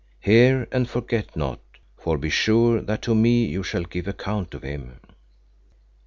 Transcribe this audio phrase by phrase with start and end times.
[0.21, 1.59] Hear and forget not,
[1.95, 4.99] for be sure that to me you shall give account of him."